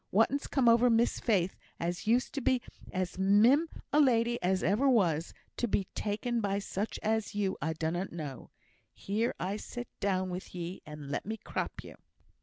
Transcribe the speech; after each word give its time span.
Whatten's 0.09 0.47
come 0.47 0.67
over 0.67 0.89
Miss 0.89 1.19
Faith, 1.19 1.55
as 1.79 2.07
used 2.07 2.33
to 2.33 2.41
be 2.41 2.59
as 2.91 3.19
mim 3.19 3.69
a 3.93 3.99
lady 3.99 4.41
as 4.41 4.63
ever 4.63 4.89
was, 4.89 5.31
to 5.57 5.67
be 5.67 5.83
taken 5.93 6.41
by 6.41 6.57
such 6.57 6.97
as 7.03 7.35
you, 7.35 7.55
I 7.61 7.73
dunnot 7.73 8.11
know. 8.11 8.49
Here! 8.95 9.35
sit 9.57 9.89
down 9.99 10.31
with 10.31 10.55
ye, 10.55 10.81
and 10.87 11.11
let 11.11 11.27
me 11.27 11.37
crop 11.37 11.83
you." 11.83 11.97